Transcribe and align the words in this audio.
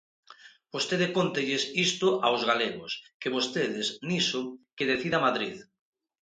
Vostede 0.73 1.07
cóntelles 1.17 1.63
isto 1.87 2.07
aos 2.27 2.41
galegos, 2.49 2.91
que 3.21 3.33
vostedes, 3.35 3.87
niso, 4.09 4.41
que 4.77 4.89
decida 4.91 5.23
Madrid. 5.27 5.55